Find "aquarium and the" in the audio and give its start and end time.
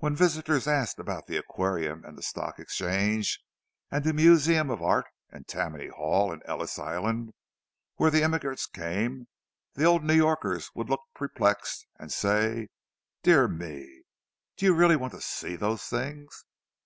1.38-2.22